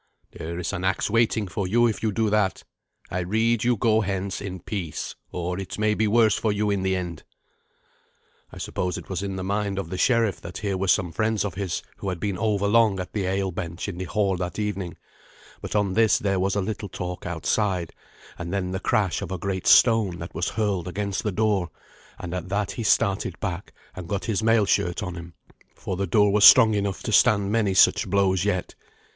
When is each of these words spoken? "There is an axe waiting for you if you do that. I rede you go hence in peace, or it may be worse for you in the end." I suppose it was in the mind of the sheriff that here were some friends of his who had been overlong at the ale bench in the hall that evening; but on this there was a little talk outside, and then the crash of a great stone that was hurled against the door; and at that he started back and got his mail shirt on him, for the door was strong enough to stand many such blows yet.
"There 0.31 0.57
is 0.57 0.73
an 0.73 0.83
axe 0.83 1.11
waiting 1.11 1.47
for 1.47 1.67
you 1.67 1.85
if 1.85 2.01
you 2.01 2.11
do 2.11 2.31
that. 2.31 2.63
I 3.11 3.19
rede 3.19 3.63
you 3.63 3.75
go 3.77 4.01
hence 4.01 4.41
in 4.41 4.59
peace, 4.61 5.13
or 5.31 5.59
it 5.59 5.77
may 5.77 5.93
be 5.93 6.07
worse 6.07 6.33
for 6.33 6.51
you 6.51 6.71
in 6.71 6.81
the 6.81 6.95
end." 6.95 7.21
I 8.51 8.57
suppose 8.57 8.97
it 8.97 9.09
was 9.09 9.21
in 9.21 9.35
the 9.35 9.43
mind 9.43 9.77
of 9.77 9.91
the 9.91 9.99
sheriff 9.99 10.41
that 10.41 10.57
here 10.57 10.75
were 10.75 10.87
some 10.87 11.11
friends 11.11 11.45
of 11.45 11.53
his 11.53 11.83
who 11.97 12.09
had 12.09 12.19
been 12.19 12.35
overlong 12.39 12.99
at 12.99 13.13
the 13.13 13.25
ale 13.27 13.51
bench 13.51 13.87
in 13.87 13.99
the 13.99 14.05
hall 14.05 14.37
that 14.37 14.57
evening; 14.57 14.97
but 15.61 15.75
on 15.75 15.93
this 15.93 16.17
there 16.17 16.39
was 16.39 16.55
a 16.55 16.61
little 16.61 16.89
talk 16.89 17.27
outside, 17.27 17.93
and 18.39 18.51
then 18.51 18.71
the 18.71 18.79
crash 18.79 19.21
of 19.21 19.31
a 19.31 19.37
great 19.37 19.67
stone 19.67 20.17
that 20.17 20.33
was 20.33 20.49
hurled 20.49 20.87
against 20.87 21.21
the 21.21 21.31
door; 21.31 21.69
and 22.17 22.33
at 22.33 22.49
that 22.49 22.71
he 22.71 22.81
started 22.81 23.39
back 23.39 23.71
and 23.95 24.09
got 24.09 24.25
his 24.25 24.41
mail 24.41 24.65
shirt 24.65 25.03
on 25.03 25.13
him, 25.13 25.35
for 25.75 25.95
the 25.95 26.07
door 26.07 26.33
was 26.33 26.43
strong 26.43 26.73
enough 26.73 27.03
to 27.03 27.11
stand 27.11 27.51
many 27.51 27.75
such 27.75 28.09
blows 28.09 28.43
yet. 28.45 28.73